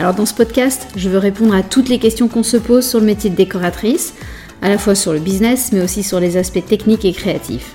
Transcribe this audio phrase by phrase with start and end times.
[0.00, 3.00] Alors dans ce podcast, je veux répondre à toutes les questions qu'on se pose sur
[3.00, 4.14] le métier de décoratrice,
[4.62, 7.74] à la fois sur le business mais aussi sur les aspects techniques et créatifs.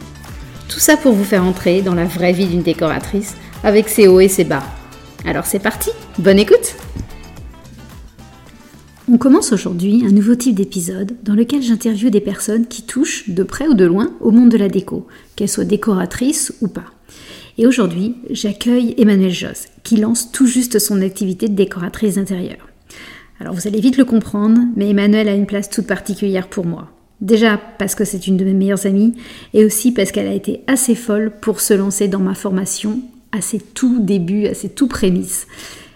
[0.68, 4.22] Tout ça pour vous faire entrer dans la vraie vie d'une décoratrice avec ses hauts
[4.22, 4.64] et ses bas.
[5.24, 6.74] Alors c'est parti, bonne écoute
[9.08, 13.44] On commence aujourd'hui un nouveau type d'épisode dans lequel j'interviewe des personnes qui touchent de
[13.44, 15.06] près ou de loin au monde de la déco,
[15.36, 16.95] qu'elles soient décoratrices ou pas.
[17.58, 22.58] Et aujourd'hui, j'accueille Emmanuel Joss, qui lance tout juste son activité de décoratrice d'intérieur.
[23.40, 26.90] Alors vous allez vite le comprendre, mais Emmanuel a une place toute particulière pour moi.
[27.22, 29.14] Déjà parce que c'est une de mes meilleures amies,
[29.54, 33.00] et aussi parce qu'elle a été assez folle pour se lancer dans ma formation
[33.32, 35.48] à ses tout débuts, à ses tout prémices.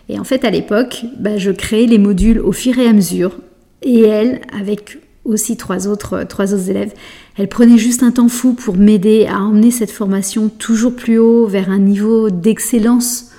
[0.07, 3.37] Et en fait, à l'époque, bah, je créais les modules au fur et à mesure.
[3.81, 4.97] Et elle, avec
[5.29, 6.93] aussi trois autres, trois autres élèves,
[7.37, 11.47] elle prenait juste un temps fou pour m'aider à emmener cette formation toujours plus haut
[11.47, 13.31] vers un niveau d'excellence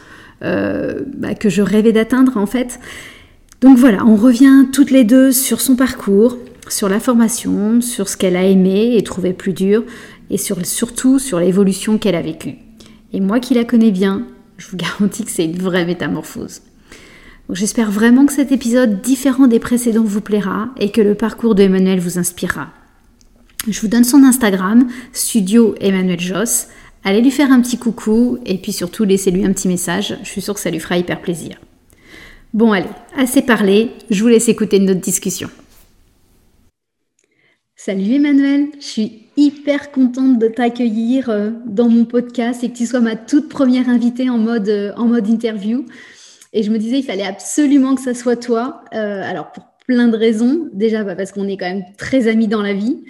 [0.42, 2.80] euh, bah, que je rêvais d'atteindre en fait.
[3.61, 8.16] Donc voilà, on revient toutes les deux sur son parcours, sur la formation, sur ce
[8.16, 9.84] qu'elle a aimé et trouvé plus dur,
[10.30, 12.55] et sur, surtout sur l'évolution qu'elle a vécue.
[13.12, 16.62] Et moi qui la connais bien, je vous garantis que c'est une vraie métamorphose.
[17.53, 21.62] J'espère vraiment que cet épisode différent des précédents vous plaira et que le parcours de
[21.62, 22.69] Emmanuel vous inspirera.
[23.69, 26.69] Je vous donne son Instagram, Studio Emmanuel Joss.
[27.03, 30.17] Allez lui faire un petit coucou et puis surtout laissez-lui un petit message.
[30.23, 31.57] Je suis sûre que ça lui fera hyper plaisir.
[32.55, 35.51] Bon allez, assez parlé, je vous laisse écouter notre discussion.
[37.74, 42.86] Salut Emmanuel, je suis hyper contente de t'accueillir euh, dans mon podcast et que tu
[42.86, 45.86] sois ma toute première invitée en mode, euh, en mode interview.
[46.52, 48.84] Et je me disais, il fallait absolument que ça soit toi.
[48.92, 50.68] Euh, alors, pour plein de raisons.
[50.72, 53.05] Déjà, bah, parce qu'on est quand même très amis dans la vie.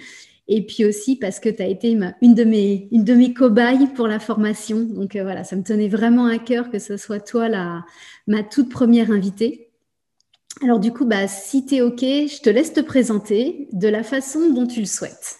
[0.47, 3.87] Et puis aussi parce que tu as été une, de mes, une de mes cobayes
[3.95, 4.81] pour la formation.
[4.81, 7.85] Donc voilà, ça me tenait vraiment à cœur que ce soit toi la,
[8.27, 9.69] ma toute première invitée.
[10.61, 14.03] Alors du coup, bah, si tu es OK, je te laisse te présenter de la
[14.03, 15.37] façon dont tu le souhaites.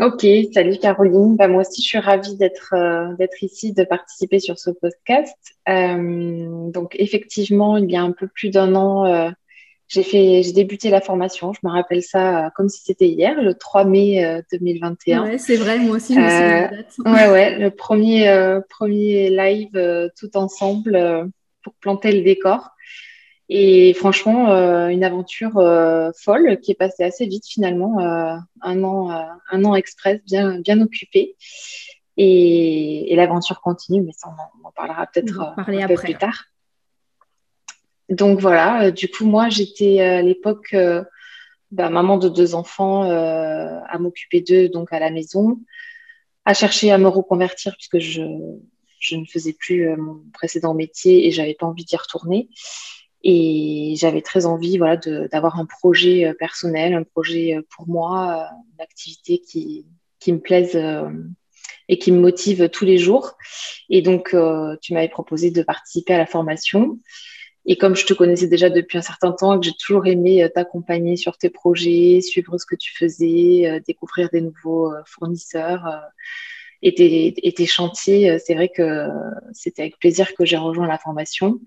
[0.00, 1.36] Ok, salut Caroline.
[1.36, 5.36] Bah, moi aussi, je suis ravie d'être euh, d'être ici, de participer sur ce podcast.
[5.68, 9.30] Euh, donc effectivement, il y a un peu plus d'un an, euh,
[9.88, 11.52] j'ai fait, j'ai débuté la formation.
[11.52, 15.24] Je me rappelle ça comme si c'était hier, le 3 mai 2021.
[15.24, 16.14] Ouais, c'est vrai, moi aussi.
[16.14, 16.94] Je me date.
[17.04, 21.30] ouais, ouais, le premier premier live tout ensemble
[21.62, 22.70] pour planter le décor.
[23.54, 28.82] Et franchement, euh, une aventure euh, folle qui est passée assez vite finalement, euh, un
[28.82, 29.10] an,
[29.50, 31.36] un an express, bien, bien occupé.
[32.16, 36.44] Et, l'aventure continue, mais ça on en, parlera peut-être un peu plus tard.
[38.08, 40.74] Donc voilà, du coup moi j'étais à l'époque
[41.70, 45.60] bah, maman de deux enfants, à m'occuper d'eux donc à la maison,
[46.46, 48.22] à chercher à me reconvertir puisque je,
[48.98, 52.48] je ne faisais plus mon précédent métier et j'avais pas envie d'y retourner.
[53.24, 58.48] Et j'avais très envie voilà, d'avoir un projet euh, personnel, un projet euh, pour moi,
[58.50, 59.86] euh, une activité qui,
[60.28, 60.80] me plaise
[61.88, 63.36] et qui me motive tous les jours.
[63.90, 64.36] Et donc,
[64.80, 67.00] tu m'avais proposé de participer à la formation.
[67.66, 70.48] Et comme je te connaissais déjà depuis un certain temps et que j'ai toujours aimé
[70.54, 76.02] t'accompagner sur tes projets, suivre ce que tu faisais, découvrir des nouveaux fournisseurs
[76.82, 79.08] et tes chantiers, c'est vrai que
[79.52, 81.58] c'était avec plaisir que j'ai rejoint la formation.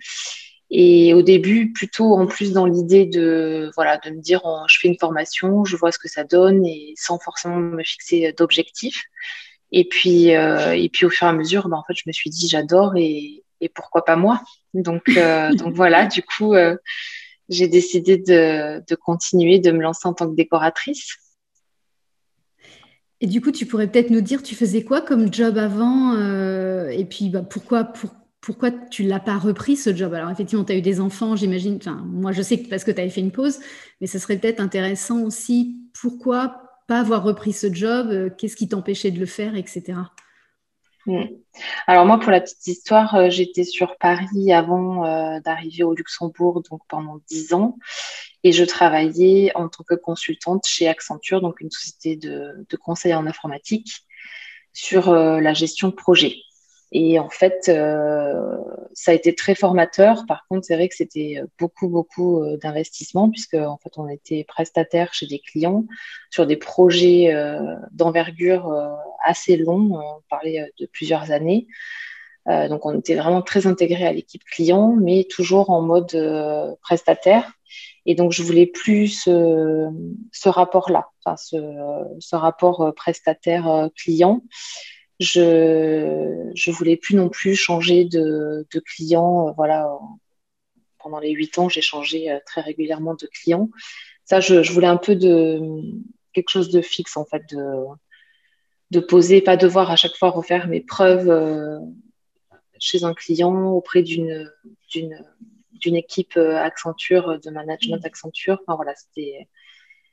[0.71, 4.77] Et au début, plutôt en plus dans l'idée de voilà de me dire oh, je
[4.79, 9.03] fais une formation, je vois ce que ça donne et sans forcément me fixer d'objectifs.
[9.71, 12.11] Et puis euh, et puis au fur et à mesure, ben, en fait, je me
[12.11, 14.41] suis dit j'adore et, et pourquoi pas moi.
[14.73, 16.75] Donc euh, donc voilà, du coup, euh,
[17.47, 21.15] j'ai décidé de, de continuer, de me lancer en tant que décoratrice.
[23.21, 26.19] Et du coup, tu pourrais peut-être nous dire, tu faisais quoi comme job avant
[26.89, 28.11] Et puis, bah, pourquoi, pour,
[28.45, 30.13] pourquoi tu l'as pas repris ce job?
[30.13, 31.79] Alors effectivement, tu as eu des enfants, j'imagine.
[32.05, 33.59] Moi, je sais que parce que tu avais fait une pause,
[33.99, 35.81] mais ce serait peut-être intéressant aussi.
[35.99, 38.09] Pourquoi pas avoir repris ce job?
[38.11, 39.97] Euh, Qu'est-ce qui t'empêchait de le faire, etc.
[41.07, 41.23] Hmm.
[41.87, 46.61] Alors moi, pour la petite histoire, euh, j'étais sur Paris avant euh, d'arriver au Luxembourg,
[46.69, 47.79] donc pendant dix ans,
[48.43, 53.15] et je travaillais en tant que consultante chez Accenture, donc une société de, de conseil
[53.15, 54.05] en informatique,
[54.71, 56.35] sur la gestion de projet.
[56.91, 58.57] Et en fait, euh,
[58.93, 60.25] ça a été très formateur.
[60.27, 64.43] Par contre, c'est vrai que c'était beaucoup, beaucoup euh, d'investissement puisque en fait, on était
[64.47, 65.85] prestataire chez des clients
[66.29, 68.73] sur des projets euh, d'envergure
[69.23, 69.99] assez longs.
[69.99, 71.67] On parlait de plusieurs années.
[72.47, 76.15] donc, on était vraiment très intégré à l'équipe client, mais toujours en mode
[76.81, 77.51] prestataire.
[78.05, 84.43] Et donc, je voulais plus ce, rapport-là, enfin, ce, rapport prestataire-client
[85.19, 89.49] je je voulais plus non plus changer de, de client.
[89.49, 89.87] Euh, voilà,
[90.99, 93.69] pendant les huit ans, j'ai changé euh, très régulièrement de client.
[94.25, 95.59] Ça, je, je, voulais un peu de
[96.33, 97.85] quelque chose de fixe en fait, de
[98.91, 101.79] de poser, pas devoir à chaque fois refaire mes preuves euh,
[102.79, 104.51] chez un client auprès d'une
[104.89, 105.23] d'une
[105.71, 108.59] d'une équipe Accenture, de management Accenture.
[108.65, 109.47] Enfin voilà, c'était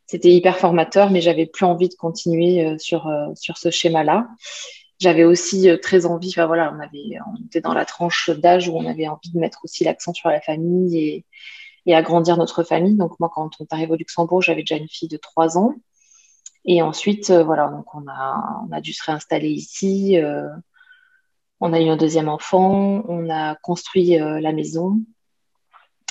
[0.06, 4.28] c'était hyper formateur, mais j'avais plus envie de continuer sur sur ce schéma-là.
[5.02, 8.87] J'avais aussi euh, très envie, enfin voilà, on, était dans la tranche d'âge où on
[8.87, 11.25] avait envie de mettre aussi l'accent sur la famille
[11.87, 12.94] et, agrandir notre famille.
[12.94, 15.75] Donc moi, quand on est arrivé au Luxembourg, j'avais déjà une fille de 3 ans.
[16.64, 20.16] Et ensuite, euh, voilà, donc on a, on a dû se réinstaller ici.
[20.19, 20.46] Euh,
[21.58, 25.00] on a eu un deuxième enfant, on a construit la maison.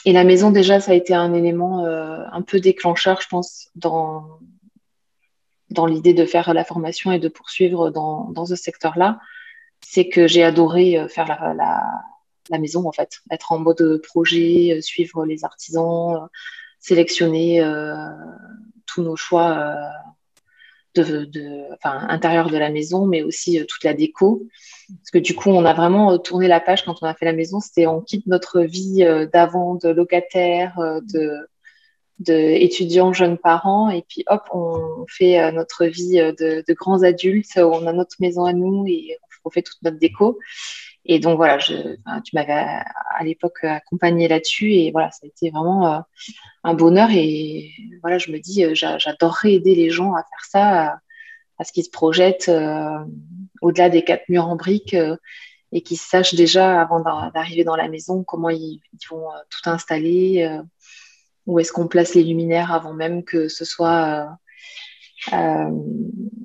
[0.03, 4.39] Et la maison, déjà, ça a été un élément un peu déclencheur, je pense, dans,
[5.71, 9.19] dans l'idée de faire la formation et de poursuivre dans, dans ce secteur-là,
[9.81, 11.81] c'est que j'ai adoré euh, faire la,
[12.50, 16.27] la, maison, en fait, être en mode projet, euh, suivre les artisans, euh,
[16.79, 17.62] sélectionner
[18.88, 19.77] tous nos choix
[20.95, 24.47] de, enfin, intérieur de la maison, mais aussi toute la déco.
[24.89, 27.33] Parce que du coup, on a vraiment tourné la page quand on a fait la
[27.33, 27.59] maison.
[27.59, 30.74] C'était on quitte notre vie d'avant de locataire,
[31.13, 31.47] de
[32.21, 37.57] d'étudiants jeunes parents et puis hop on fait euh, notre vie euh, de, grands adultes.
[37.57, 40.39] On a notre maison à nous et on fait toute notre déco.
[41.06, 41.75] Et donc voilà tu
[42.33, 46.00] m'avais à, l'époque accompagné là-dessus et voilà ça a été vraiment euh,
[46.63, 47.71] un bonheur et
[48.01, 51.00] voilà je me dis j'adorerais aider les gens à faire ça
[51.57, 52.51] à, ce qu'ils se projettent
[53.62, 54.95] au-delà des quatre murs en briques
[55.71, 57.00] et qu'ils sachent déjà avant
[57.31, 58.79] d'arriver dans la maison comment ils
[59.09, 60.62] vont tout installer
[61.45, 64.38] où est-ce qu'on place les luminaires avant même que ce soit
[65.31, 65.69] euh, euh,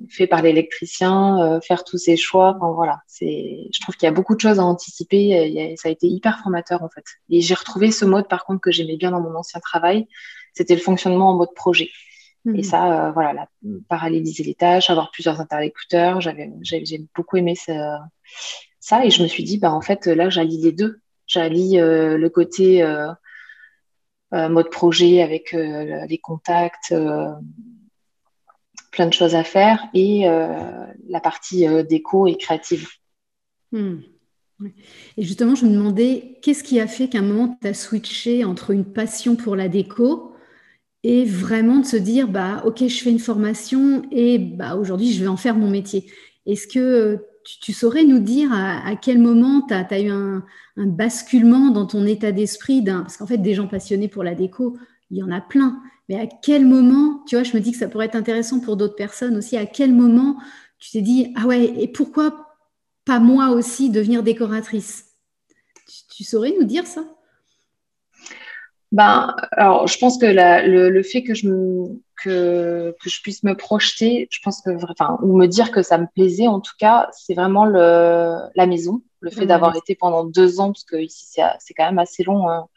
[0.09, 2.55] fait par l'électricien, euh, faire tous ces choix?
[2.57, 5.75] Enfin, voilà, c'est, je trouve qu'il y a beaucoup de choses à anticiper.
[5.77, 7.05] ça a été hyper formateur en fait.
[7.29, 10.07] Et j'ai retrouvé ce mode par contre que j'aimais bien dans mon ancien travail.
[10.53, 11.89] C'était le fonctionnement en mode projet.
[12.45, 12.63] Et mhm.
[12.63, 13.47] ça, voilà, la,
[13.89, 16.21] paralléliser les tâches, avoir plusieurs interlocuteurs.
[16.21, 17.99] J'avais, j'ai beaucoup aimé ça,
[18.79, 19.05] ça.
[19.05, 21.01] Et je me suis dit, bah en fait, là, j'allie les deux.
[21.27, 23.11] J'allie le côté euh,
[24.31, 27.31] mode projet avec euh, les contacts, euh,
[28.91, 30.25] plein de choses à faire, et
[31.07, 32.87] la partie déco et créative.
[33.71, 33.97] Hmm.
[35.17, 38.43] Et justement, je me demandais, qu'est-ce qui a fait qu'à un moment, tu as switché
[38.43, 40.33] entre une passion pour la déco
[41.03, 45.21] et vraiment de se dire, bah, ok, je fais une formation et bah, aujourd'hui, je
[45.21, 46.11] vais en faire mon métier?
[46.47, 47.23] Est-ce que
[47.61, 50.43] tu, saurais nous dire à, quel moment tu as, eu un,
[50.77, 54.77] basculement dans ton état d'esprit Parce qu'en fait, des gens passionnés pour la déco,
[55.09, 55.81] il y en a plein.
[56.09, 58.77] Mais à quel moment, tu vois, je me dis que ça pourrait être intéressant pour
[58.77, 60.37] d'autres personnes aussi, à quel moment
[60.79, 62.47] tu t'es dit, ah ouais, et pourquoi
[63.05, 65.05] pas moi aussi devenir décoratrice?
[66.09, 67.03] Tu, saurais nous dire ça?
[68.91, 73.43] Ben, alors, je pense que le, le, fait que je me, que, que je puisse
[73.43, 76.73] me projeter, je pense que, enfin, ou me dire que ça me plaisait, en tout
[76.79, 80.95] cas, c'est vraiment le, la maison, le fait d'avoir été pendant deux ans, parce que
[80.95, 81.25] ici
[81.59, 82.67] c'est quand même assez long, hein.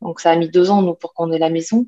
[0.00, 1.86] donc ça a mis deux ans nous pour qu'on ait la maison.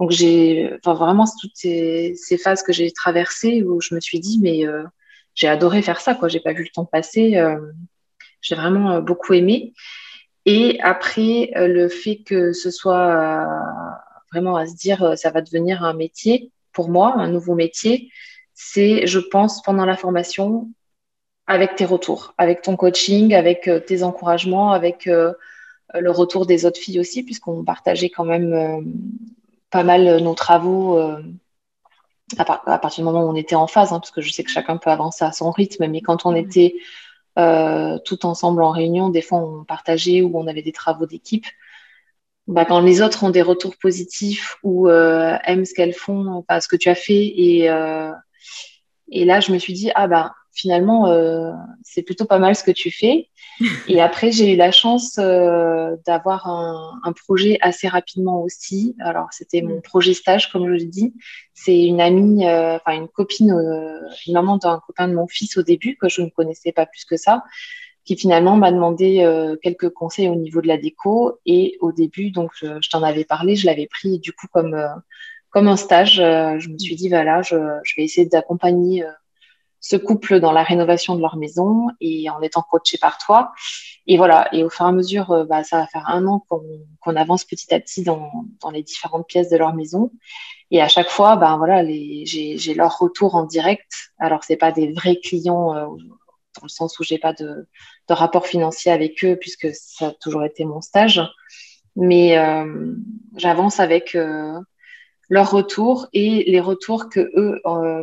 [0.00, 4.18] Donc j'ai, enfin vraiment toutes ces, ces phases que j'ai traversées où je me suis
[4.18, 4.82] dit mais euh,
[5.34, 7.60] j'ai adoré faire ça quoi, j'ai pas vu le temps passer, euh,
[8.40, 9.72] j'ai vraiment euh, beaucoup aimé.
[10.46, 13.46] Et après le fait que ce soit
[14.34, 18.10] vraiment à se dire euh, ça va devenir un métier pour moi, un nouveau métier,
[18.52, 20.68] c'est, je pense, pendant la formation,
[21.46, 25.32] avec tes retours, avec ton coaching, avec euh, tes encouragements, avec euh,
[25.94, 28.92] le retour des autres filles aussi, puisqu'on partageait quand même
[29.70, 30.98] pas mal nos travaux
[32.36, 34.50] à, partir du moment où on était en phase, hein, parce que je sais que
[34.50, 36.36] chacun peut avancer à son rythme, mais quand on mmh.
[37.36, 41.46] Était tout ensemble en réunion, des fois on partageait ou on avait des travaux d'équipe.
[42.46, 46.60] Bah, quand les autres ont des retours positifs ou euh, aiment ce qu'elles font, enfin
[46.60, 48.12] ce que tu as fait, et, euh,
[49.10, 52.62] et là je me suis dit ah bah finalement euh, c'est plutôt pas mal ce
[52.62, 53.28] que tu fais.
[53.88, 58.96] et après j'ai eu la chance euh, d'avoir un, un, projet assez rapidement aussi.
[59.00, 61.14] Alors c'était mon projet stage comme je le dis.
[61.52, 63.50] C'est une amie, euh, enfin une copine,
[64.26, 67.04] une maman d'un copain de mon fils au début que je ne connaissais pas plus
[67.04, 67.44] que ça
[68.04, 71.38] qui finalement m'a demandé quelques conseils au niveau de la déco.
[71.46, 74.76] Et au début, donc je, t'en avais parlé, je l'avais pris du coup comme
[75.48, 76.16] comme un stage.
[76.16, 79.04] je me suis dit voilà, je, je vais essayer d'accompagner
[79.84, 83.52] ce couple dans la rénovation de leur maison et en étant coaché par toi.
[84.06, 86.42] Et voilà, et au fur et à mesure, euh, bah, ça va faire un an
[86.48, 88.30] qu'on avance petit à petit dans,
[88.72, 90.10] les différentes pièces de leur maison.
[90.70, 94.10] Et à chaque fois, ben voilà, j'ai leur retour en direct.
[94.18, 97.68] Alors c'est pas des vrais clients euh, dans le sens où j'ai pas de,
[98.08, 101.20] de, rapport financier avec eux puisque ça a toujours été mon stage,
[101.94, 102.94] mais euh,
[103.36, 104.58] j'avance avec euh,
[105.28, 107.60] leurs retours et les retours que eux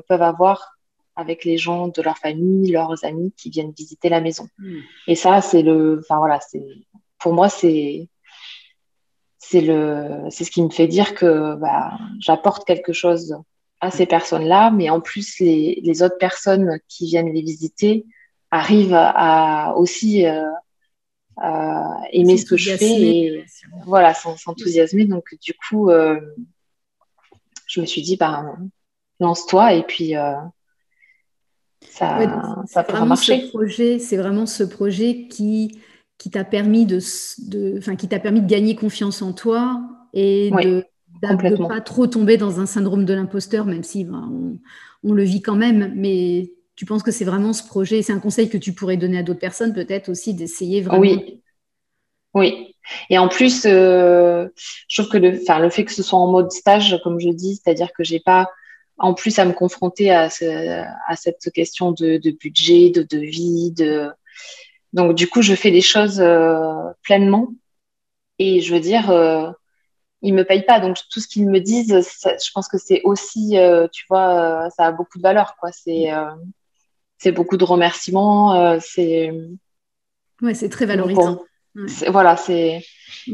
[0.08, 0.78] peuvent avoir
[1.16, 4.48] avec les gens de leur famille, leurs amis qui viennent visiter la maison.
[4.58, 4.80] Hmm.
[5.08, 6.64] Et ça, c'est le, enfin voilà, c'est,
[7.20, 8.10] pour moi, c'est,
[9.38, 13.38] c'est le, c'est ce qui me fait dire que bah, j'apporte quelque chose
[13.82, 18.06] à ces personnes-là, mais en plus, les, les, autres personnes qui viennent les visiter
[18.52, 20.46] arrivent à, aussi euh,
[22.12, 23.46] aimer ce que je fais et
[23.86, 25.06] voilà, s'enthousiasmer.
[25.06, 26.20] Donc, du coup, euh,
[27.68, 28.56] je me suis dit, bah,
[29.20, 30.36] lance-toi et puis euh,
[31.90, 33.48] ça, ça pourra marcher.
[33.50, 35.80] projet, c'est vraiment ce projet qui,
[36.18, 37.00] qui t'a permis de,
[37.48, 39.82] de, enfin, qui t'a permis de gagner confiance en toi
[40.14, 40.84] et de
[41.24, 44.60] ne pas trop tomber dans un syndrome de l'imposteur, même si ben,
[45.04, 45.94] on, le vit quand même.
[45.96, 49.20] Mais tu penses que c'est vraiment ce projet, c'est un conseil que tu pourrais donner
[49.20, 51.02] à d'autres personnes, peut-être aussi d'essayer vraiment.
[51.02, 51.42] Oui.
[52.34, 52.76] Oui.
[53.10, 54.48] Et en plus, euh,
[54.88, 57.56] je trouve que le, le fait que ce soit en mode stage, comme je dis,
[57.56, 58.50] c'est-à-dire que j'ai pas
[59.02, 60.30] en plus à me confronter à,
[61.08, 64.10] à cette question de, budget, de devis, de
[64.94, 67.50] donc du coup je fais des choses euh, pleinement.
[68.38, 69.50] Et je veux dire euh,
[70.22, 70.80] ils me payent pas.
[70.80, 71.94] Donc tout ce qu'ils me disent
[72.24, 75.72] je pense que c'est aussi euh, tu vois ça a beaucoup de valeur quoi.
[75.72, 76.10] C'est
[77.18, 79.32] c'est beaucoup de remerciements c'est
[80.42, 81.44] ouais c'est très valorisant.
[82.08, 82.84] voilà c'est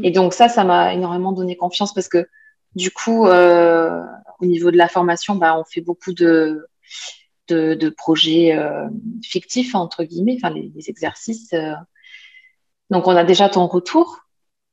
[0.02, 2.26] et donc ça ça m'a énormément donné confiance parce que
[2.74, 4.04] du coup, euh,
[4.38, 6.66] au niveau de la formation, bah, on fait beaucoup de,
[7.48, 8.88] de, projets euh,
[9.24, 11.52] fictifs, entre guillemets, enfin les, exercices.
[11.52, 11.74] Euh.
[12.90, 14.20] Donc, on a déjà ton retour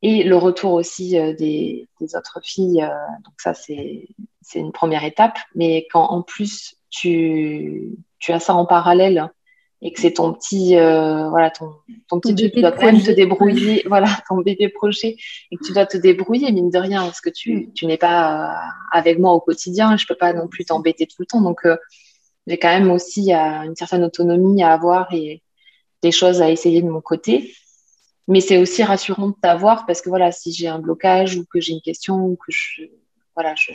[0.01, 2.87] et le retour aussi des, autres filles.
[3.23, 4.07] donc, ça, c'est
[4.53, 5.37] une première étape.
[5.55, 9.29] Mais quand en plus, tu, tu as ça en parallèle
[9.81, 11.71] et que c'est ton petit euh, voilà ton,
[12.07, 15.17] ton petit truc, tu dois quand même te débrouiller voilà ton bébé projet
[15.51, 17.73] et que tu dois te débrouiller mine de rien parce que tu mm.
[17.73, 21.17] tu n'es pas euh, avec moi au quotidien je peux pas non plus t'embêter tout
[21.19, 21.41] le temps.
[21.41, 21.77] Donc euh,
[22.47, 25.41] j'ai quand même aussi une certaine autonomie à avoir et
[26.01, 27.53] des choses à essayer de mon côté.
[28.27, 31.59] Mais c'est aussi rassurant de t'avoir parce que voilà si j'ai un blocage ou que
[31.59, 32.83] j'ai une question ou que je
[33.35, 33.71] voilà je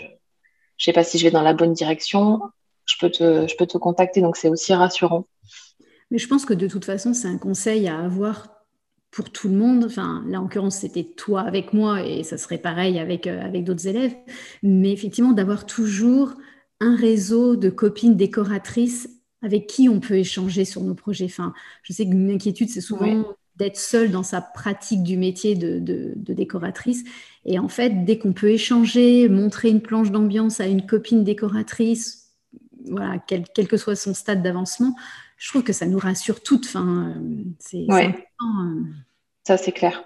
[0.77, 2.41] je sais pas si je vais dans la bonne direction
[2.87, 4.23] je peux te je peux te contacter.
[4.23, 5.27] Donc c'est aussi rassurant
[6.11, 8.61] mais je pense que de toute façon, c'est un conseil à avoir
[9.11, 9.85] pour tout le monde.
[9.85, 13.65] Enfin, là, en l'occurrence, c'était toi avec moi et ça serait pareil avec, euh, avec
[13.65, 14.15] d'autres élèves.
[14.63, 16.35] Mais effectivement, d'avoir toujours
[16.81, 19.09] un réseau de copines décoratrices
[19.43, 21.25] avec qui on peut échanger sur nos projets.
[21.25, 21.53] Enfin,
[21.83, 23.25] je sais qu'une inquiétude, c'est souvent
[23.57, 27.05] d'être seule dans sa pratique du métier de, de, décoratrice.
[27.45, 32.33] Et en fait, dès qu'on peut échanger, montrer une planche d'ambiance à une copine décoratrice,
[32.87, 34.95] voilà, quel, quel que soit son stade d'avancement,
[35.41, 36.67] je trouve que ça nous rassure toutes.
[36.67, 37.15] Enfin,
[37.59, 38.13] c'est euh.
[39.43, 40.05] Ça, c'est clair.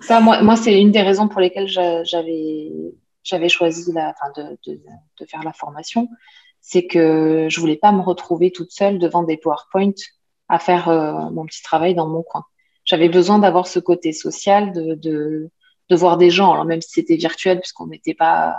[0.00, 2.72] ça, moi, moi c'est une des raisons pour lesquelles j'avais
[3.24, 4.80] j'avais choisi la, de, de,
[5.20, 6.08] de, faire la formation.
[6.60, 9.94] C'est que je voulais pas me retrouver toute seule devant des PowerPoint
[10.48, 12.44] à faire euh, mon petit travail dans mon coin.
[12.84, 15.50] J'avais besoin d'avoir ce côté social, de, de,
[15.88, 18.56] de, voir des gens, alors même si c'était virtuel, puisqu'on n'était pas,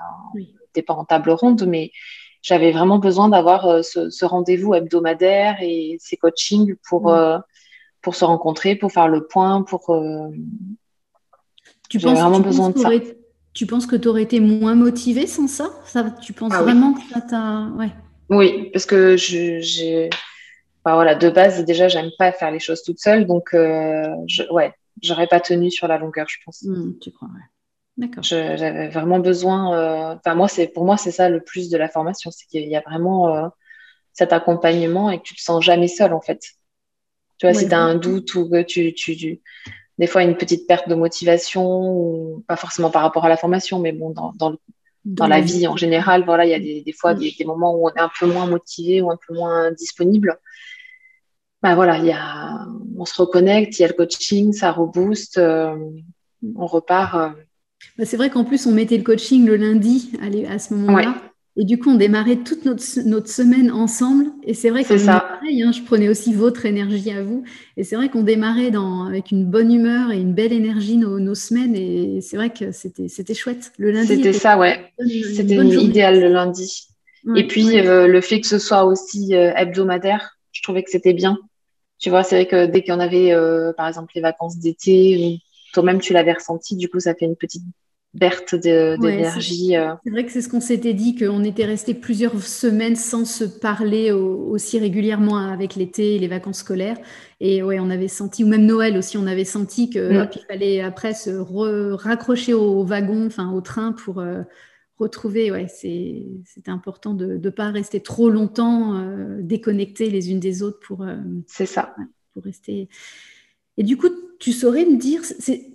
[0.86, 1.94] pas en table ronde, mais
[2.42, 7.16] j'avais vraiment besoin d'avoir euh, ce, rendez-vous hebdomadaire et ces coachings pour, mm.
[7.16, 7.38] euh,
[8.02, 9.90] pour se rencontrer, pour faire le point, pour.
[9.90, 10.30] Euh,
[11.90, 12.90] tu penses, vraiment besoin de ça.
[13.54, 16.94] Tu penses que tu aurais été moins motivée sans ça, ça Tu penses ah vraiment
[16.94, 17.70] que ça t'a.
[17.76, 17.92] Ouais.
[18.30, 20.10] Oui, parce que j'ai.
[20.86, 25.28] voilà, de base, déjà, j'aime pas faire les choses toute seule, donc, je, ouais, j'aurais
[25.28, 26.64] pas tenu sur la longueur, je pense.
[26.64, 27.42] Mm, tu crois, ouais.
[28.22, 29.76] J'avais vraiment besoin.
[29.76, 32.68] Euh, enfin, moi, c'est pour moi, c'est ça le plus de la formation, c'est qu'il
[32.68, 33.48] y a vraiment euh,
[34.14, 36.42] cet accompagnement et que tu te sens jamais seul, en fait.
[37.38, 39.42] Tu vois, si tu as un doute ou que tu, tu,
[39.98, 43.80] des fois une petite perte de motivation, ou pas forcément par rapport à la formation,
[43.80, 44.56] mais bon, dans, dans,
[45.06, 47.76] dans, la vie en général, voilà, il y a des, des fois des, des, moments
[47.76, 50.40] où on est un peu moins motivé ou un peu moins disponible.
[51.64, 55.38] Bah voilà, il y a, on se reconnecte, il y a le coaching, ça rebooste,
[55.40, 55.76] euh,
[56.56, 57.36] on repart.
[57.98, 60.12] Bah, c'est vrai qu'en plus, on mettait le coaching le lundi
[60.50, 61.16] à, ce moment-là.
[61.60, 64.26] Et du coup, on démarrait toute notre, notre semaine ensemble.
[64.44, 67.44] Et c'est vrai que pareil, hein, je prenais aussi votre énergie à vous.
[67.78, 71.20] Et c'est vrai qu'on démarrait dans, avec une bonne humeur et une belle énergie nos,
[71.20, 71.76] nos semaines.
[71.76, 73.72] Et c'est vrai que c'était, c'était chouette.
[73.80, 74.08] Le lundi.
[74.08, 74.94] C'était ça, ouais.
[75.00, 76.90] C'était idéal le lundi.
[77.36, 81.14] et puis, euh, le fait que ce soit aussi euh, hebdomadaire, je trouvais que c'était
[81.14, 81.40] bien.
[81.98, 84.60] Tu vois, c'est vrai que dès qu'il y en avait, euh, par exemple, les vacances
[84.60, 85.42] d'été,
[85.78, 87.62] toi-même tu l'avais ressenti, du coup, ça fait une petite
[88.16, 89.78] Berthe d'énergie.
[89.78, 89.94] Euh.
[90.04, 93.44] c'est vrai que c'est ce qu'on s'était dit, qu'on était resté plusieurs semaines sans se
[93.44, 96.98] parler aussi régulièrement avec l'été et les vacances scolaires.
[97.42, 100.30] Et ouais, on avait senti, ou même Noël aussi, on avait senti qu'il mm.
[100.48, 101.30] fallait après se
[101.94, 104.42] raccrocher au wagon, enfin au train pour euh,
[104.98, 105.52] retrouver.
[105.52, 110.80] Ouais, c'était important de ne pas rester trop longtemps euh, déconnectés les unes des autres
[110.80, 111.06] pour.
[111.46, 111.94] c'est ça.
[112.34, 112.90] pour rester.
[113.78, 115.22] Et du coup, tu saurais me dire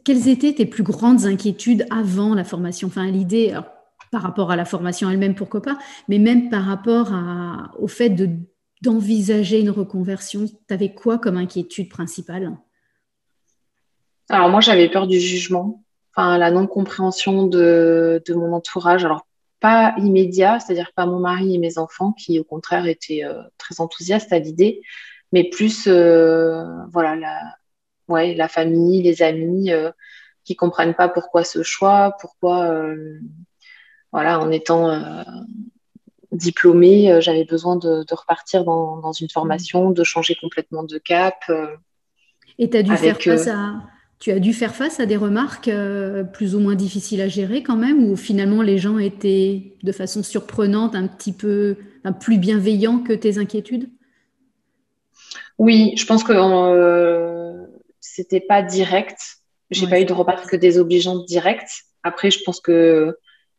[0.04, 2.88] quelles étaient tes plus grandes inquiétudes avant la formation?
[2.88, 3.56] Enfin, l'idée,
[4.10, 5.78] par rapport à la formation elle-même, pourquoi pas,
[6.08, 7.12] mais même par rapport
[7.78, 8.30] au fait de,
[8.82, 12.56] d'envisager une reconversion, tu avais quoi comme inquiétude principale?
[14.28, 19.04] Alors, moi, j'avais peur du jugement, enfin, la non-compréhension de, mon entourage.
[19.04, 19.26] Alors,
[19.60, 23.80] pas immédiat, c'est-à-dire pas mon mari et mes enfants, qui au contraire étaient euh, très
[23.80, 24.82] enthousiastes à l'idée,
[25.32, 27.40] mais plus, euh, voilà, la,
[28.08, 29.90] ouais, la famille, les amis euh,
[30.44, 33.18] qui comprennent pas pourquoi ce choix, pourquoi, euh,
[34.12, 35.22] voilà, en étant euh,
[36.32, 41.50] diplômée, j'avais besoin de, repartir dans, une formation, de changer complètement de cap.
[42.58, 43.74] Et as dû faire face à,
[44.18, 45.70] tu as dû faire face à des remarques
[46.32, 50.22] plus ou moins difficiles à gérer quand même, ou finalement les gens étaient de façon
[50.22, 51.76] surprenante un petit peu
[52.20, 53.88] plus bienveillants que tes inquiétudes?
[55.58, 56.32] Oui, je pense que
[58.14, 59.18] c'était pas direct.
[59.70, 61.84] J'ai pas eu de remarques désobligeantes directes.
[62.02, 63.16] Après, je pense que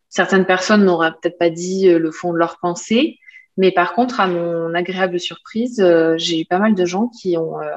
[0.09, 3.17] certaines personnes n'auraient peut-être pas dit euh, le fond de leur pensée.
[3.57, 7.35] Mais par contre, à mon agréable surprise, euh, j'ai eu pas mal de gens qui
[7.35, 7.71] ont, euh,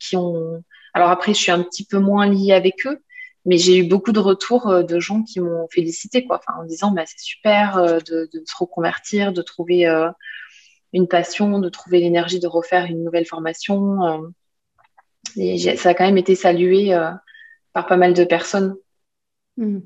[0.00, 0.64] qui ont.
[0.94, 3.00] Alors après, je suis un petit peu moins liée avec eux,
[3.44, 6.40] mais j'ai eu beaucoup de retours de gens qui m'ont félicité, quoi.
[6.58, 9.86] En disant, bah, c'est super de, de, se reconvertir, de trouver
[10.92, 14.32] une passion, de trouver l'énergie de refaire une nouvelle formation.
[15.36, 17.10] Et ça a quand même été salué euh,
[17.72, 18.76] par pas mal de personnes.
[19.56, 19.78] Mmh.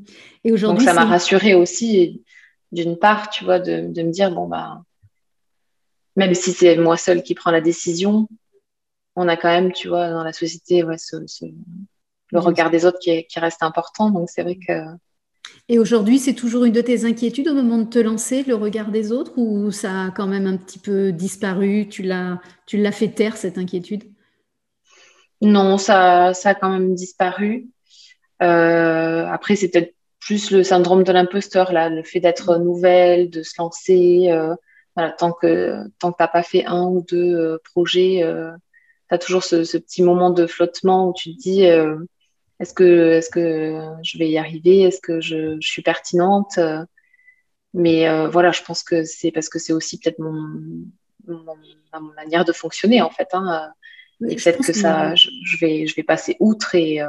[0.45, 2.25] Et aujourd'hui, Donc ça m'a rassurée aussi,
[2.73, 4.83] d'une part, tu vois, de, de, me dire, bon, bah,
[6.17, 8.29] même si c'est moi seule qui prends la décision,
[9.17, 11.17] on a quand même, tu vois, dans la société, ouais, ce,
[12.31, 14.11] le regard des autres qui, qui reste important.
[14.11, 14.73] Donc c'est vrai que.
[15.69, 18.91] Et aujourd'hui, c'est toujours une de tes inquiétudes au moment de te lancer, le regard
[18.91, 21.89] des autres, ou ça a quand même un petit peu disparu?
[21.89, 24.05] Tu l'as fait taire, cette inquiétude?
[25.45, 27.69] Non, ça, ça a quand même disparu.
[28.43, 33.43] Euh, après, c'est peut-être plus le syndrome de l'imposteur, là, le fait d'être nouvelle, de
[33.43, 34.31] se lancer.
[34.31, 34.55] Euh,
[35.19, 38.23] tant que tant que t'as pas fait un ou deux euh, projets,
[39.09, 41.65] tu as toujours ce, petit moment de flottement où tu te dis
[42.61, 43.21] est-ce que
[44.03, 44.83] je vais y arriver?
[44.83, 46.59] Est-ce que je, suis pertinente?
[47.75, 50.33] Mais voilà, je pense que c'est parce que c'est aussi peut-être mon,
[51.27, 51.57] mon,
[51.93, 53.29] ma manière de fonctionner en fait.
[53.33, 53.73] Hein
[54.29, 57.09] et peut-être que, ça, je, vais, je vais passer outre et euh,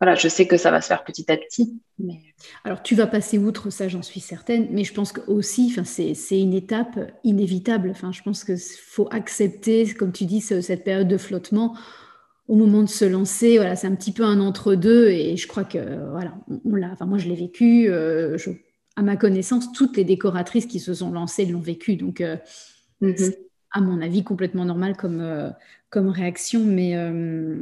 [0.00, 1.78] voilà, je sais que ça va se faire petit à petit.
[1.98, 2.20] Mais...
[2.64, 6.40] Alors, tu vas passer outre, ça, j'en suis certaine, mais je pense que aussi, c'est
[6.40, 7.90] une étape inévitable.
[7.90, 11.76] Enfin, je pense qu'il faut accepter, comme tu dis, cette période de flottement
[12.48, 13.58] au moment de se lancer.
[13.58, 15.78] Voilà, c'est un petit peu un entre-deux et je crois que,
[16.12, 16.32] voilà,
[16.64, 17.88] on, l'a, enfin, moi, je l'ai vécu.
[17.88, 18.38] Euh,
[18.96, 21.96] à ma connaissance, toutes les décoratrices qui se sont lancées l'ont vécu.
[21.96, 22.36] Donc, euh,
[23.02, 23.34] mm-hmm
[23.72, 25.50] à mon avis, complètement normal comme, euh,
[25.90, 26.60] comme réaction.
[26.64, 27.56] Mais euh,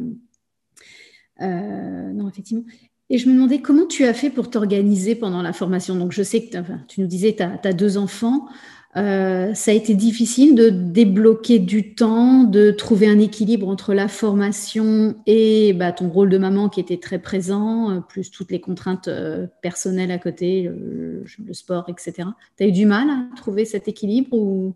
[1.41, 2.65] euh, non, effectivement.
[3.11, 5.97] Et je me demandais comment tu as fait pour t'organiser pendant la formation?
[5.97, 8.49] Donc, je sais que tu nous disais tu as, deux enfants.
[8.95, 15.17] ça a été difficile de débloquer du temps, de trouver un équilibre entre la formation
[15.25, 19.09] et bah, ton rôle de maman qui était très présent, plus toutes les contraintes
[19.63, 22.29] personnelles à côté, le, le sport, etc.
[22.59, 24.75] Tu as eu du mal à trouver cet équilibre ou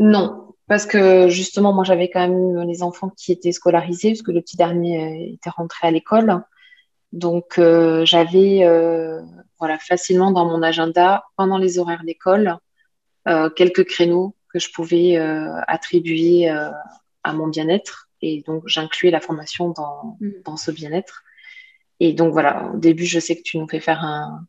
[0.00, 4.32] non, parce que justement, moi, j'avais quand même les enfants qui étaient scolarisés, parce que
[4.32, 6.42] le petit dernier euh, était rentré à l'école.
[7.12, 9.20] Donc, euh, j'avais euh,
[9.58, 12.56] voilà, facilement dans mon agenda, pendant les horaires d'école,
[13.54, 15.16] quelques créneaux que je pouvais
[15.68, 18.08] attribuer à mon bien-être.
[18.22, 20.30] Et donc, j'incluais la formation dans, mm.
[20.44, 21.22] dans ce bien-être.
[22.00, 24.46] Et donc, voilà, au début, je sais que tu nous fais faire un,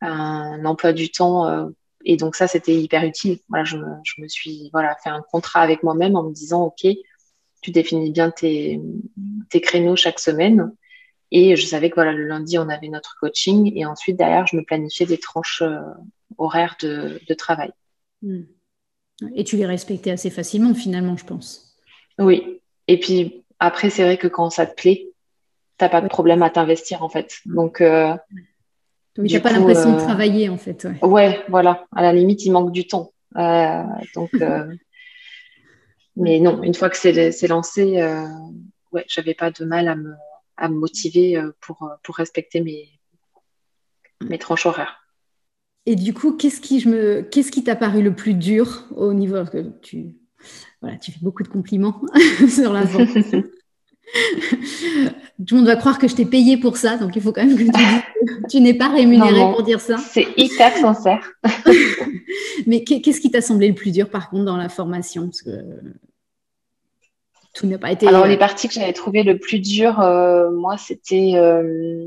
[0.00, 1.70] un emploi du temps
[2.04, 3.38] et donc ça, c'était hyper utile.
[3.48, 6.86] Voilà, je, me suis voilà, fait un contrat avec moi-même en me disant, OK,
[7.62, 8.80] tu définis bien tes,
[9.50, 10.70] tes créneaux chaque semaine.
[11.30, 13.72] Et je savais que voilà, le lundi, on avait notre coaching.
[13.74, 15.62] Et ensuite, derrière, je me planifiais des tranches
[16.36, 17.72] horaires de, travail.
[18.22, 18.42] Hmm.
[19.34, 21.76] Et tu les respectais assez facilement, finalement, je pense.
[22.18, 22.60] Oui.
[22.86, 25.08] Et puis, après, c'est vrai que quand ça te plaît,
[25.78, 27.40] tu n'as pas de problème à t'investir, en fait.
[27.46, 28.14] Donc, euh,
[29.16, 30.86] donc tu n'as pas l'impression de euh, travailler, en fait.
[31.02, 31.40] Ouais.
[31.48, 31.86] voilà.
[31.94, 33.12] À la limite, il manque du temps.
[33.36, 33.82] Euh,
[34.14, 34.30] donc,
[36.16, 38.02] mais non, une fois que c'est lancé,
[38.92, 40.12] ouais, j'avais pas de mal à me,
[40.56, 42.88] à me motiver pour, pour respecter mes,
[44.28, 45.00] mes tranches horaires.
[45.86, 49.12] Et du coup, qu'est-ce qui, je me, qu'est-ce qui t'a paru le plus dur au
[49.12, 50.16] niveau que tu,
[50.80, 52.00] voilà, tu fais beaucoup de compliments
[52.48, 53.44] sur la formation.
[55.46, 57.44] Tout le monde va croire que je t'ai payé pour ça, donc il faut quand
[57.44, 59.96] même que tu dises que tu n'es pas rémunéré pour dire ça.
[59.98, 61.32] C'est hyper sincère.
[62.66, 65.24] Mais qu'est-ce qui t'a semblé le plus dur par contre dans la formation?
[65.24, 65.50] Parce que
[67.54, 68.06] tout n'a pas été.
[68.06, 72.06] Alors les parties que j'avais trouvées le plus dur, euh, moi, c'était euh,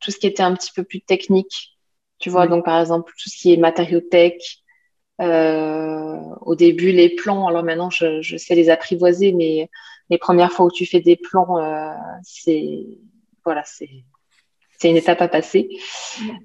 [0.00, 1.78] tout ce qui était un petit peu plus technique.
[2.18, 4.62] Tu vois, donc par exemple, tout ce qui est matériothèque,
[5.20, 9.70] euh, au début, les plans, alors maintenant, je, je, sais les apprivoiser, mais
[10.10, 12.86] les premières fois où tu fais des plans, euh, c'est
[13.44, 13.88] voilà, c'est
[14.78, 15.70] c'est une étape à passer.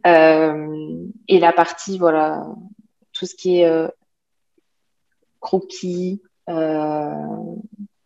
[0.07, 2.45] Euh, et la partie, voilà,
[3.11, 3.89] tout ce qui est euh,
[5.41, 7.55] croquis, euh,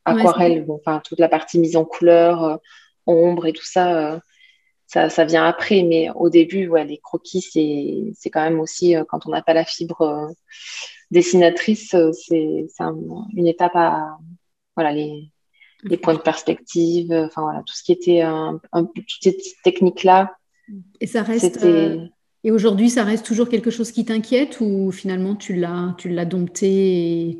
[0.03, 2.55] aquarelle, enfin toute la partie mise en couleur, euh,
[3.05, 4.19] ombre et tout ça
[4.87, 9.03] ça, ça, vient après, mais au début, ouais, les croquis, c'est quand même aussi, euh,
[9.07, 10.27] quand on n'a pas la fibre euh,
[11.11, 12.67] dessinatrice, euh, c'est
[13.35, 14.17] une étape à,
[14.75, 15.31] voilà, les,
[15.83, 20.35] les points de perspective, enfin voilà, tout ce qui était un, toutes ces techniques-là.
[20.99, 21.65] Et ça reste.
[22.43, 26.25] Et aujourd'hui, ça reste toujours quelque chose qui t'inquiète ou finalement tu l'as, tu l'as
[26.25, 27.39] dompté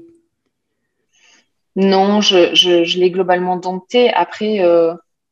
[1.76, 4.12] Non, je, je, je l'ai globalement dompté.
[4.12, 4.66] Après,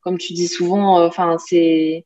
[0.03, 2.05] comme tu dis souvent, euh, enfin, c'est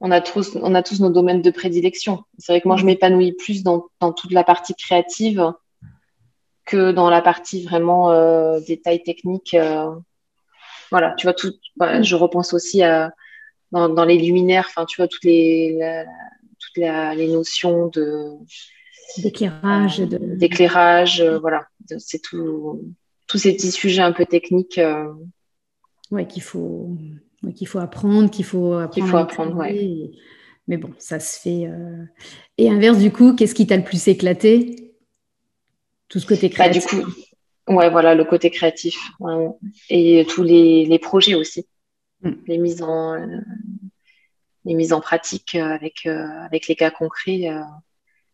[0.00, 2.24] on a tous, on a tous nos domaines de prédilection.
[2.38, 2.86] C'est vrai que moi, je mm.
[2.86, 5.52] m'épanouis plus dans, dans, toute la partie créative
[6.66, 9.54] que dans la partie vraiment euh, détails techniques.
[9.54, 9.94] Euh.
[10.90, 12.04] voilà, tu vois, tout, bah, mm.
[12.04, 13.12] je repense aussi à,
[13.72, 16.04] dans, dans, les luminaires, enfin, tu vois, toutes les,
[16.58, 18.32] toutes les notions de
[19.18, 21.66] d'éclairage, d'éclairage, voilà,
[21.98, 22.82] c'est tout,
[23.26, 24.80] tous ces petits sujets un peu techniques
[26.10, 26.96] ouais, qu'il faut,
[27.54, 29.10] qu'il faut apprendre, qu'il faut apprendre.
[29.10, 29.64] faut apprendre,
[30.68, 31.66] Mais bon, ça se fait.
[31.66, 32.04] Euh.
[32.58, 34.94] Et inverse, du coup, qu'est-ce qui t'a le plus éclaté?
[36.08, 36.84] Tout ce côté créatif.
[36.84, 37.12] Bah, du coup,
[37.74, 38.98] ouais, voilà, le côté créatif.
[39.90, 41.66] Et tous les, les, projets aussi.
[42.22, 42.32] Mm.
[42.46, 43.16] Les, mises en,
[44.64, 47.60] les mises en pratique avec, euh, avec les cas concrets euh,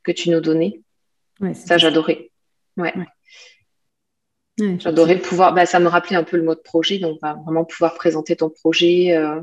[0.03, 0.81] que tu nous donnais.
[1.41, 2.31] Ouais, ça, j'adorais.
[2.77, 2.93] ouais.
[4.79, 7.95] J'adorais pouvoir, bah, ça me rappelait un peu le mode projet, donc bah, vraiment pouvoir
[7.95, 9.15] présenter ton projet.
[9.17, 9.41] Euh.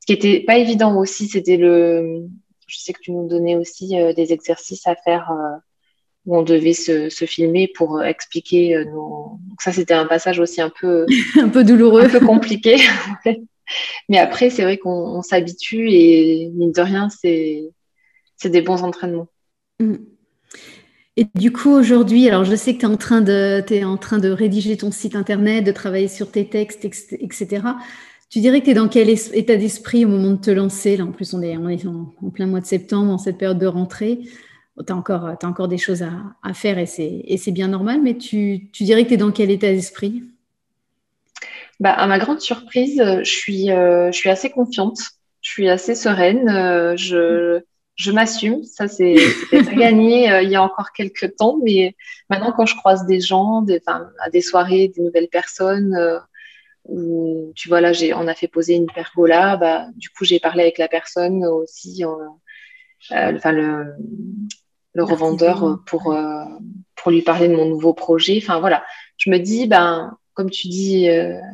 [0.00, 2.22] Ce qui était pas évident aussi, c'était le,
[2.66, 5.58] je sais que tu nous donnais aussi euh, des exercices à faire euh,
[6.26, 9.38] où on devait se, se filmer pour expliquer nos.
[9.48, 11.06] Donc ça, c'était un passage aussi un peu,
[11.40, 12.76] un peu douloureux, un peu compliqué.
[14.08, 17.70] Mais après, c'est vrai qu'on s'habitue et mine de rien, c'est
[18.44, 19.28] des bons entraînements.
[19.78, 19.96] Mmh.
[21.16, 23.96] Et du coup, aujourd'hui, alors je sais que tu es, en train de, es en
[23.96, 27.62] train de rédiger ton site internet, de travailler sur tes textes, etc.
[28.30, 31.04] Tu dirais que tu es dans quel état d'esprit au moment de te lancer Là,
[31.04, 33.66] en plus, on est, on est en, plein mois de septembre, en cette période de
[33.66, 34.20] rentrée.
[34.86, 38.70] Tu as, encore, as encore des choses à, faire et c'est bien normal, mais tu,
[38.72, 40.22] tu dirais que tu es dans quel état d'esprit?
[41.80, 44.98] Bah, À ma grande surprise, je suis, euh, je suis assez confiante,
[45.42, 46.48] je suis assez sereine.
[46.48, 47.62] Euh, je,
[48.00, 48.64] je m'assume.
[48.64, 49.14] Ça, c'est
[49.76, 51.58] gagné euh, il y a encore quelques temps.
[51.62, 51.94] Mais
[52.30, 56.18] maintenant, quand je croise des gens, des, à des soirées, des nouvelles personnes, euh,
[56.86, 60.62] où tu vois, là, on a fait poser une pergola, bah, du coup, j'ai parlé
[60.62, 63.92] avec la personne aussi, euh, enfin, le,
[64.94, 66.16] le revendeur pour,
[66.96, 68.40] pour lui parler de mon nouveau projet.
[68.42, 68.82] Enfin, voilà.
[69.18, 71.06] Je me dis, ben, comme tu dis,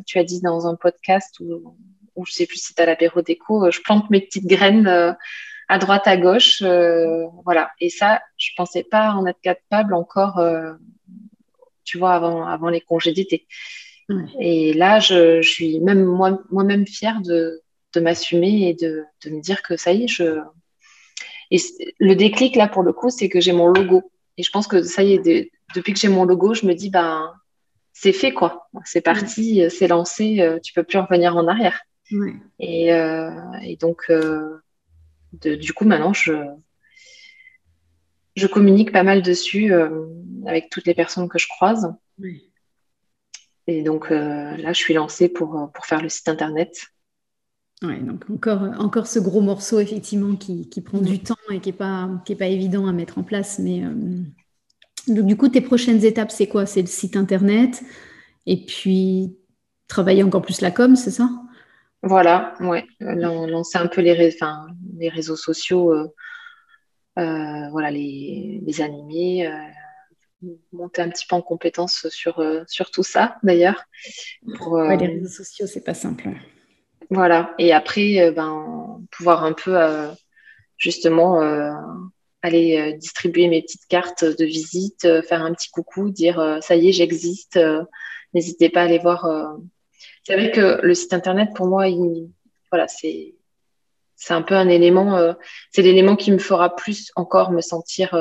[0.06, 1.74] tu as dit dans un podcast ou,
[2.14, 5.16] ou je sais plus si tu as l'apéro déco, je plante mes petites graines
[5.68, 6.62] à droite, à gauche.
[6.62, 7.70] Euh, voilà.
[7.80, 10.74] Et ça, je pensais pas en être capable encore, euh,
[11.84, 13.46] tu vois, avant, avant les congés d'été.
[14.40, 19.30] Et là, je, je, suis même moi, moi-même fière de, de m'assumer et de, de,
[19.30, 20.40] me dire que ça y est, je.
[21.50, 21.58] Et
[21.98, 24.02] le déclic là pour le coup, c'est que j'ai mon logo.
[24.36, 26.90] Et je pense que ça y est, depuis que j'ai mon logo, je me dis
[26.90, 27.32] ben
[27.92, 31.80] c'est fait quoi, c'est parti, c'est lancé, euh, tu peux plus revenir en arrière.
[32.60, 33.30] Et, euh,
[33.62, 34.58] et, donc euh,
[35.42, 36.32] du coup, maintenant, je,
[38.34, 40.06] je communique pas mal dessus euh,
[40.46, 41.94] avec toutes les personnes que je croise.
[43.66, 46.86] Et donc euh, là, je suis lancée pour, pour faire le site internet.
[47.82, 51.68] Ouais, donc encore, encore ce gros morceau effectivement qui, qui prend du temps et qui
[51.68, 53.58] n'est pas, qui est pas évident à mettre en place.
[53.58, 53.92] Mais euh,
[55.08, 56.64] donc, du coup, tes prochaines étapes, c'est quoi?
[56.64, 57.82] C'est le site internet
[58.46, 59.36] et puis
[59.88, 61.28] travailler encore plus la com, c'est ça?
[62.02, 62.86] Voilà, ouais.
[63.00, 64.68] Lancer un peu les, enfin,
[64.98, 66.08] les réseaux sociaux, euh,
[67.18, 69.50] euh, voilà, les, les animer,
[70.72, 73.84] monter un petit peu en compétence sur, sur tout ça d'ailleurs.
[74.42, 76.30] les réseaux sociaux, c'est pas simple.
[77.10, 77.54] Voilà.
[77.58, 80.08] Et après, euh, ben, pouvoir un peu euh,
[80.76, 81.72] justement euh,
[82.42, 86.92] aller distribuer mes petites cartes de visite, faire un petit coucou, dire ça y est,
[86.92, 87.58] j'existe.
[88.34, 89.26] N'hésitez pas à aller voir.
[90.22, 92.30] C'est vrai que le site internet, pour moi, il,
[92.70, 93.34] voilà, c'est
[94.16, 95.34] c'est un peu un élément,
[95.72, 98.16] c'est l'élément qui me fera plus encore me sentir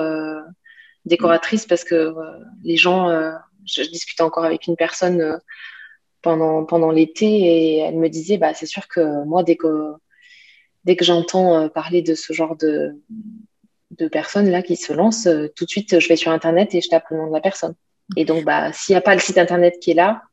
[1.05, 2.13] décoratrice parce que
[2.63, 3.09] les gens,
[3.65, 5.39] je discutais encore avec une personne
[6.25, 9.93] pendant, pendant l'été et elle me disait bah, c'est sûr que moi, dès que,
[10.83, 12.99] dès que j'entends euh, parler de ce genre de,
[13.91, 16.81] de personnes là qui se lancent, euh, tout de suite, je vais sur Internet et
[16.81, 17.75] je tape le nom de la personne.
[18.17, 20.23] Et donc, bah, s'il n'y a pas le site Internet qui est là,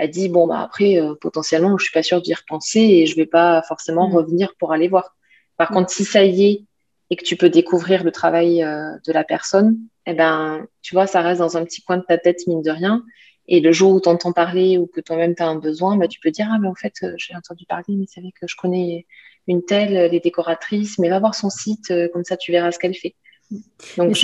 [0.00, 3.16] elle dit bon, bah, après, euh, potentiellement, je suis pas sûre d'y repenser et je
[3.16, 4.16] vais pas forcément mm.
[4.16, 5.16] revenir pour aller voir.
[5.56, 6.64] Par contre, si ça y est
[7.10, 11.20] et que tu peux découvrir le travail de la personne, eh ben, tu vois, ça
[11.20, 13.02] reste dans un petit coin de ta tête, mine de rien.
[13.50, 16.06] Et le jour où tu entends parler ou que toi-même tu as un besoin, bah,
[16.06, 18.46] tu peux dire Ah, mais en fait, euh, j'ai entendu parler, mais c'est vrai que
[18.46, 19.06] je connais
[19.48, 22.70] une telle, euh, les décoratrices, mais va voir son site, euh, comme ça tu verras
[22.70, 23.16] ce qu'elle fait.
[23.98, 24.16] Donc,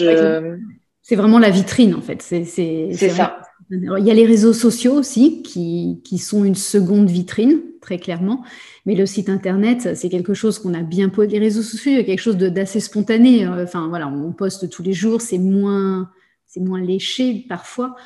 [1.03, 2.23] c'est vraiment la vitrine, en fait.
[2.23, 3.43] C'est ça.
[3.71, 8.45] Il y a les réseaux sociaux aussi qui, qui, sont une seconde vitrine, très clairement.
[8.85, 11.29] Mais le site internet, c'est quelque chose qu'on a bien posé.
[11.29, 13.47] Les réseaux sociaux, il y a quelque chose d'assez spontané.
[13.49, 16.11] Enfin, voilà, on poste tous les jours, c'est moins,
[16.47, 17.97] c'est moins léché parfois.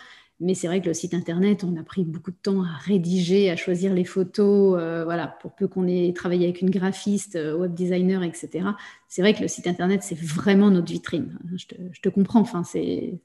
[0.41, 3.51] Mais c'est vrai que le site internet, on a pris beaucoup de temps à rédiger,
[3.51, 7.55] à choisir les photos, euh, voilà, pour peu qu'on ait travaillé avec une graphiste, euh,
[7.55, 8.69] web designer, etc.
[9.07, 11.39] C'est vrai que le site internet, c'est vraiment notre vitrine.
[11.55, 13.21] Je te, comprends, enfin, c'est,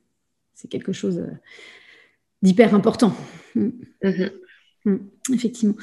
[0.69, 1.31] quelque chose euh,
[2.45, 3.13] d'hyper important.
[3.55, 3.69] Mm.
[4.03, 4.31] Mm-hmm.
[4.85, 4.97] Mm.
[5.33, 5.75] Effectivement.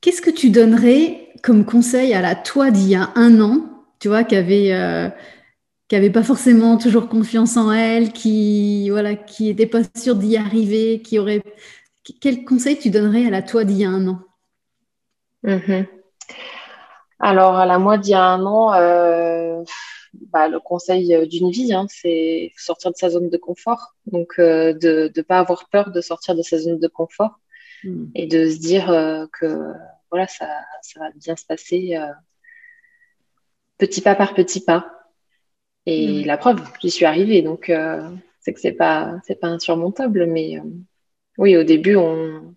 [0.00, 4.08] Qu'est-ce que tu donnerais comme conseil à la toi d'il y a un an, tu
[4.08, 4.72] vois, qui avait
[5.88, 10.36] qui n'avait pas forcément toujours confiance en elle, qui voilà, qui n'était pas sûre d'y
[10.36, 11.42] arriver, qui aurait.
[12.20, 14.20] Quel conseil tu donnerais à la toi d'il y a un an?
[15.42, 15.86] Mhm.
[17.18, 19.25] Alors, à la moi d'il y a un an, euh,
[20.38, 23.94] bah, le conseil d'une vie, hein, c'est sortir de sa zone de confort.
[24.06, 27.40] Donc, euh, de ne pas avoir peur de sortir de sa zone de confort
[27.84, 28.06] hmm.
[28.14, 29.72] et de se dire euh, que
[30.10, 30.48] voilà, ça,
[30.82, 31.98] ça, va bien se passer
[33.78, 34.92] petit pas par petit pas.
[35.86, 36.26] Et mm.
[36.26, 37.42] la preuve, j'y suis arrivée.
[37.42, 40.26] Donc, euh, c'est que c'est pas, c'est pas insurmontable.
[40.26, 40.62] Mais euh,
[41.38, 42.55] oui, au début, on,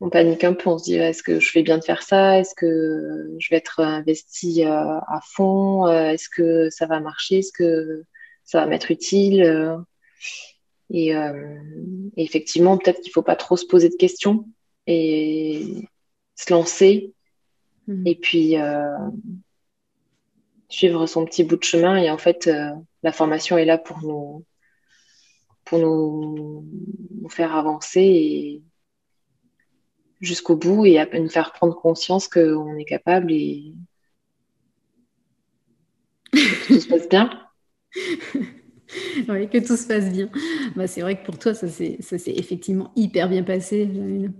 [0.00, 0.70] on panique un peu.
[0.70, 2.38] On se dit, est-ce que je fais bien de faire ça?
[2.38, 5.86] Est-ce que je vais être investi euh, à fond?
[5.88, 7.38] Est-ce que ça va marcher?
[7.38, 8.04] Est-ce que
[8.44, 9.76] ça va m'être utile?
[10.92, 11.12] Et,
[12.16, 14.46] effectivement, peut-être qu'il faut pas trop se poser de questions
[14.86, 15.88] et
[16.34, 17.12] se lancer.
[17.86, 18.06] Mm.
[18.06, 18.56] Et puis,
[20.70, 21.96] suivre son petit bout de chemin.
[21.96, 22.70] Et en fait, euh,
[23.02, 24.44] la formation est là pour nous,
[25.64, 26.64] pour nous,
[27.28, 28.62] faire avancer et
[30.20, 33.72] jusqu'au bout et à nous faire prendre conscience qu'on est capable et
[36.32, 37.30] que tout se passe bien.
[39.28, 40.28] oui, que tout se passe bien.
[40.76, 43.88] Bah, c'est vrai que pour toi, ça s'est effectivement hyper bien passé.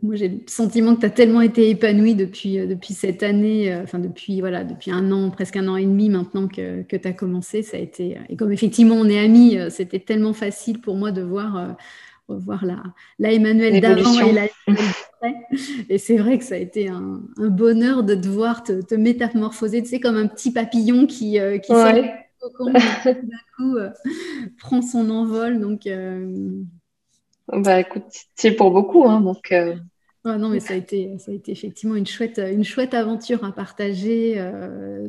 [0.03, 3.73] Moi, j'ai le sentiment que tu as tellement été épanouie depuis, euh, depuis cette année,
[3.73, 6.97] euh, enfin depuis, voilà, depuis un an, presque un an et demi maintenant que, que
[6.97, 7.63] tu as commencé.
[7.63, 11.11] Ça a été, et comme effectivement on est amis, euh, c'était tellement facile pour moi
[11.11, 11.77] de voir,
[12.29, 12.83] voir la,
[13.19, 14.47] la Emmanuel d'avant et la
[15.89, 19.89] Et c'est vrai que ça a été un, bonheur de te voir te, métamorphoser, tu
[19.89, 21.73] sais, comme un petit papillon qui, qui
[22.43, 23.23] d'un
[23.57, 23.91] coup euh,
[24.59, 25.61] prend son envol.
[25.61, 26.63] Donc, euh,
[27.49, 28.05] bah écoute,
[28.35, 29.05] c'est pour beaucoup.
[29.07, 29.75] Hein, donc, euh,
[30.25, 33.53] non, mais ça a été, ça a été effectivement une chouette, une chouette aventure à
[33.53, 34.43] partager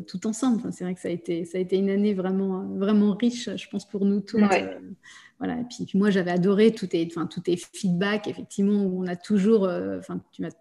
[0.07, 0.71] tout ensemble.
[0.71, 3.67] c'est vrai que ça a été, ça a été une année vraiment, vraiment riche, je
[3.69, 4.39] pense pour nous tous.
[5.41, 5.59] Voilà.
[5.59, 9.15] Et puis, moi, j'avais adoré tous tes, enfin, tous tes feedbacks, effectivement, où on a
[9.15, 10.51] toujours, enfin, tu m'as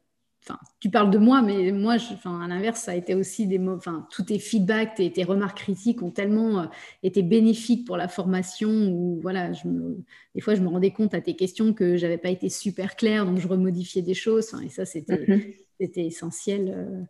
[0.43, 3.47] Enfin, tu parles de moi, mais moi, je, enfin, à l'inverse, ça a été aussi
[3.47, 3.75] des mots.
[3.75, 6.67] Enfin, tous tes feedbacks, tes, tes remarques critiques ont tellement euh,
[7.03, 8.71] été bénéfiques pour la formation.
[8.71, 9.99] Ou voilà, je me,
[10.35, 13.27] des fois, je me rendais compte à tes questions que j'avais pas été super claire,
[13.27, 14.55] donc je remodifiais des choses.
[14.65, 16.07] et ça, c'était, mm-hmm.
[16.07, 16.75] essentiel.
[16.75, 17.03] Euh,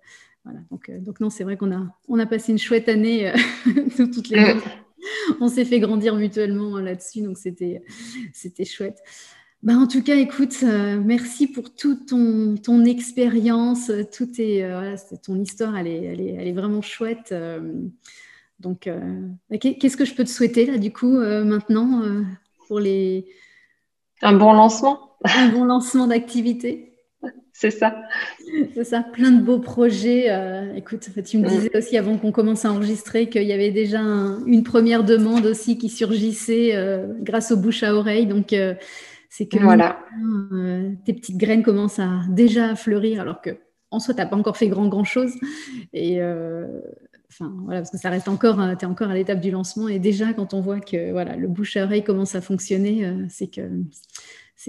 [0.44, 0.61] voilà.
[0.72, 3.33] Donc, euh, donc non, c'est vrai qu'on a, on a passé une chouette année
[3.96, 4.54] toutes les.
[4.54, 4.61] Mm.
[5.40, 7.82] On s'est fait grandir mutuellement hein, là-dessus, donc c'était,
[8.32, 8.98] c'était chouette.
[9.62, 14.96] Bah en tout cas, écoute, euh, merci pour toute ton, ton expérience, tout est, euh,
[15.22, 17.34] ton histoire, elle est, elle est, elle est vraiment chouette.
[18.58, 18.88] donc,
[19.50, 22.02] bah, qu'est-ce que je peux te souhaiter là, du coup, maintenant,
[22.68, 23.26] pour les...
[24.22, 25.16] Un bon lancement.
[25.24, 26.89] Un bon lancement d'activité?
[27.60, 27.94] C'est ça.
[28.74, 30.30] C'est ça, plein de beaux projets.
[30.30, 34.00] Euh, écoute, tu me disais aussi avant qu'on commence à enregistrer qu'il y avait déjà
[34.00, 38.24] une première demande aussi qui surgissait euh, grâce aux bouche à oreille.
[38.24, 38.72] Donc, euh,
[39.28, 39.98] c'est que voilà.
[41.04, 43.50] tes petites graines commencent à déjà à fleurir alors que
[43.90, 45.34] en soi, tu n'as pas encore fait grand, grand chose.
[45.92, 46.22] Et
[47.28, 49.86] enfin, voilà, parce que ça reste encore, tu es encore à l'étape du lancement.
[49.88, 53.48] Et déjà, quand on voit que voilà, le bouche à oreille commence à fonctionner, c'est
[53.48, 53.68] que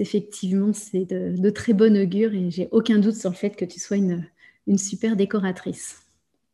[0.00, 3.78] effectivement c'est de, très bon augure et j'ai aucun doute sur le fait que tu
[3.78, 4.24] sois une,
[4.66, 6.02] une super décoratrice.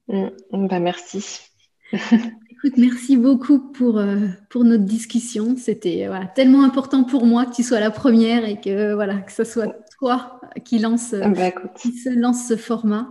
[0.09, 1.41] Mm, bah merci.
[1.93, 5.57] Écoute, merci beaucoup pour, euh, pour notre discussion.
[5.57, 9.31] C'était voilà, tellement important pour moi que tu sois la première et que voilà que
[9.31, 13.11] ce soit toi qui lance bah, qui se lance ce format.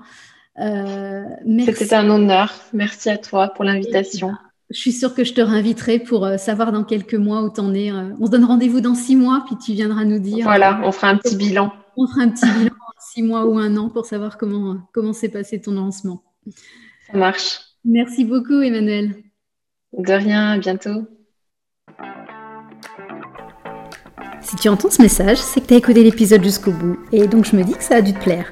[0.59, 1.23] Euh,
[1.65, 2.53] C'était un honneur.
[2.73, 4.33] Merci à toi pour l'invitation.
[4.69, 7.61] Je suis sûre que je te réinviterai pour euh, savoir dans quelques mois où tu
[7.61, 7.91] en es.
[7.91, 8.09] Euh.
[8.19, 10.43] On se donne rendez-vous dans six mois, puis tu viendras nous dire.
[10.43, 11.71] Voilà, on fera un petit bilan.
[11.95, 15.13] On fera un petit bilan en six mois ou un an pour savoir comment comment
[15.13, 16.21] s'est passé ton lancement.
[17.09, 17.59] Ça marche.
[17.85, 19.15] Merci beaucoup, Emmanuel.
[19.97, 21.07] De rien, à bientôt.
[24.41, 27.45] Si tu entends ce message, c'est que tu as écouté l'épisode jusqu'au bout, et donc
[27.45, 28.51] je me dis que ça a dû te plaire.